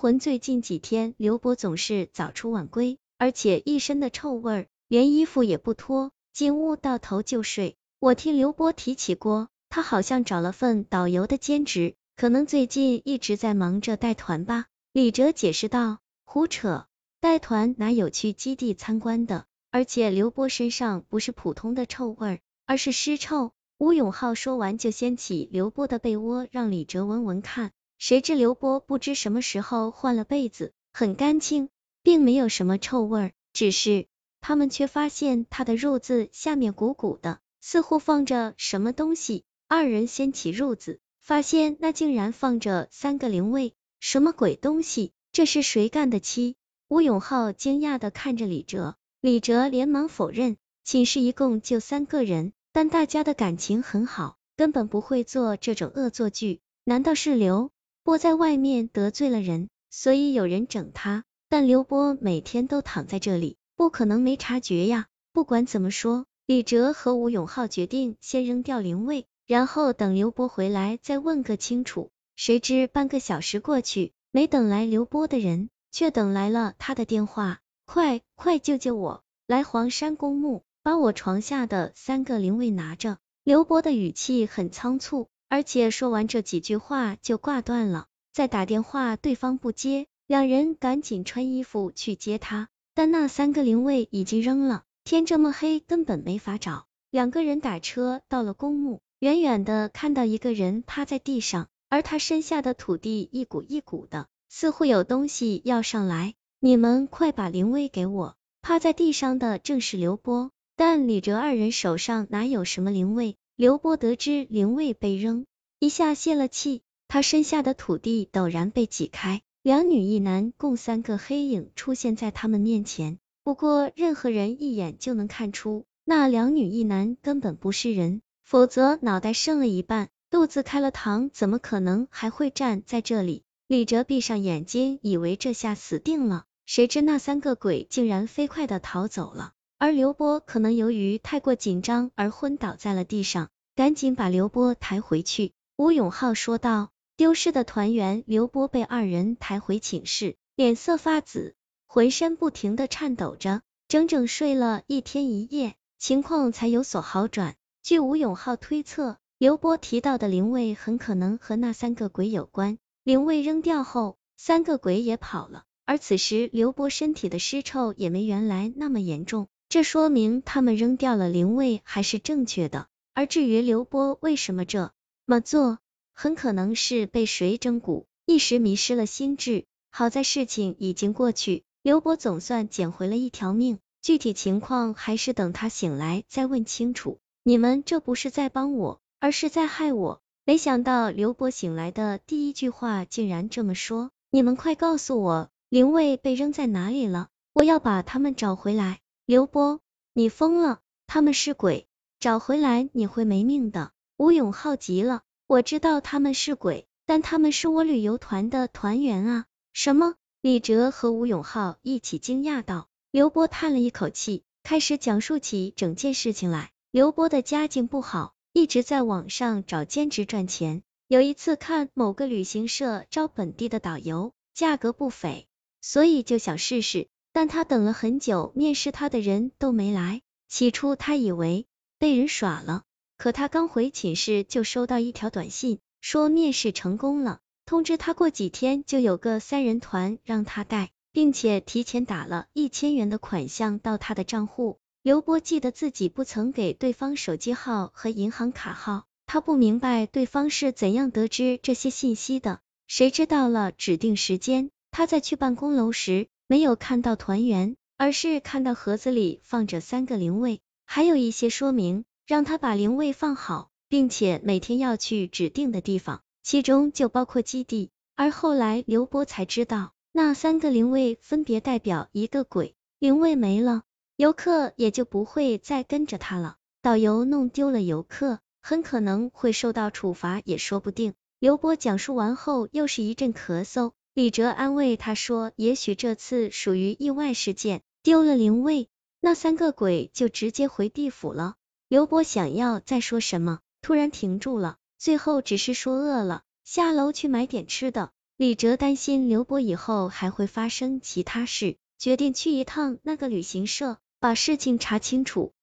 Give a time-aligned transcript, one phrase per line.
[0.00, 7.76] 魂最近几天刘波总是早出晚归，而且一身的臭味儿，连衣服也不脱，进屋到头就睡。
[7.98, 14.66] 我听刘波提起过，他好像找了份导游的兼职，可能最近一直在忙着带团吧。
[14.92, 15.98] 李哲解释道。
[16.24, 16.86] 胡扯，
[17.20, 19.46] 带团哪有去基地参观的？
[19.72, 23.50] 而且刘波身上不是普通的臭味儿，而是尸臭。
[23.78, 27.72] 吴永浩说完就掀起刘波的被窝，让李哲闻闻看。
[27.98, 31.68] 谁知刘波不知什么时候换了被子，很干净，
[32.04, 34.06] 并没有什么臭味，只是
[34.40, 39.44] 他们却发现他的褥子下面鼓鼓的，似乎放着什么东西。
[39.66, 45.12] 二人掀起褥子，发现那竟然放着三个灵位，什么鬼东西？
[45.32, 46.20] 这是谁干的？
[46.20, 46.54] 七
[46.86, 56.60] 吴永浩惊讶的看着李哲，李哲连忙否认，寝室一共就三个人，但大家的感情很好，根本不会做这种恶作剧。
[56.84, 57.72] 难道是刘？
[58.08, 61.24] 波在外面得罪了人，所以有人整他。
[61.50, 65.08] 但刘波每天都躺在这里，不可能没察觉呀。
[65.34, 72.10] 不管怎么说，李哲和吴永浩决定先扔掉灵位，然后等刘波回来再问个清楚。
[72.34, 77.60] 谁知半个小时过去，没等来刘波的人，却等来了他的电话。
[77.84, 79.22] 快快救救我！
[79.46, 83.18] 来黄山公墓，把我床下的三个灵位拿着。
[83.44, 85.28] 刘波的语气很仓促。
[85.48, 96.86] 而且说完这几句话就挂断了，再打电话对方不接，两人赶紧穿衣服去接他，但那三个灵位已经扔了，天这么黑根本没法找。
[97.10, 106.34] 两个人打车到了公墓，远远的看到一个人趴在地上，而他身下的土地一股一股的，似乎有东西要上来。
[106.60, 108.36] 你们快把灵位给我！
[108.60, 113.36] 趴在地上的正是刘波，但李哲二人手上哪有什么灵位？
[113.58, 115.44] 刘波得知灵位被扔，
[115.80, 123.18] 一下泄了气，他身下的土地陡然被挤开，两女一男共三个黑影出现在他们面前。
[123.42, 133.42] 不过任何人一眼就能看出，那两女一男根本不是人，否则脑袋剩了一半，肚子开了膛，怎么可能还会站在这里？
[133.66, 139.54] 李哲闭上眼睛，以为这下死定了，谁知那三个鬼竟然飞快的逃走了。
[139.80, 145.52] 而刘波可能由于太过紧张而昏倒在了地上，赶紧把刘波抬回去。
[145.76, 146.90] 吴永浩说道。
[147.16, 151.54] 丢失的团员刘波被二人抬回寝室，脸色发紫，
[151.86, 157.54] 浑身不停的颤抖着，整整睡了一天一夜，情况才有所好转。
[157.84, 162.78] 据吴永浩推测，刘波提到的灵位很可能和那三个鬼有关。
[163.04, 169.46] 灵位扔掉后，三个鬼也跑了，而此时刘波身体的尸臭也没原来那么严重。
[169.68, 174.92] 这说明他们扔掉了灵位还是正确的，而至于刘波为什么这
[175.26, 175.78] 么做，
[176.12, 179.64] 很可能是被谁整蛊，一时迷失了心智。
[179.90, 187.18] 好在事情已经过去，刘波总算捡回了一条命，具体情况还是等他醒来再问清楚。
[187.42, 190.20] 你们这不是在帮我，而是在害我。
[190.44, 199.00] 没想到刘波醒来的第一句话竟然这么说：你们快告诉我，灵位被扔在哪里了，我要把他们找回来。
[199.26, 199.80] 刘波，
[200.12, 200.80] 你疯了！
[201.06, 201.87] 他们是鬼，
[202.20, 203.92] 找回来你会没命的。
[204.16, 209.46] 吴永浩急了，我知道他们是鬼，但他们是我旅游团的团员啊！
[209.72, 210.16] 什么？
[210.40, 212.88] 李哲和吴永浩一起惊讶道。
[213.12, 216.72] 刘波叹了一口气，开始讲述起整件事情来。
[216.90, 220.82] 刘波的家境不好，一直在网上找兼职赚钱。
[221.06, 225.46] 有一次看某个旅行社招本地的导游，价格不菲，
[225.80, 227.08] 所以就想试试。
[227.32, 230.22] 但他等了很久，面试他的人都没来。
[230.48, 231.66] 起初他以为
[231.98, 232.84] 被人耍了，
[233.16, 244.78] 可他刚回寝室就收到一条短信，说面试成功了，通知他过几天就有个三人团让他带，并且提前打了一千元的款项到他的账户。
[245.02, 252.60] 刘波记得自己不曾给对方手机号和银行卡号，他不明白对方是怎样得知这些信息的。
[252.86, 256.28] 谁知道了指定时间，他在去办公楼时。
[256.50, 267.90] 没有看到团员，而是看到盒子里放着三个灵位，还有一些说明，让他把灵位放好，并且每天要去指定的地方，其中就包括基地。
[268.16, 273.82] 而后来刘波才知道，那三个灵位分别代表一个鬼，灵位没了，
[274.16, 276.56] 游客也就不会再跟着他了。
[276.80, 281.12] 导游弄丢了游客，很可能会受到处罚，也说不定。
[281.38, 283.92] 刘波讲述完后，又是一阵咳嗽。
[284.14, 288.88] 李哲安慰他说：“也许这次属于意外事件，丢了灵位，
[289.20, 291.54] 那三个鬼就直接回地府了。”
[291.88, 298.10] 刘伯想要再说什么，突然停住了，最后只是说饿了，下楼去买点吃的。
[298.36, 305.54] 李哲担心刘伯以后还会发生其他事，决定去一趟那个旅行社，把事情查清楚。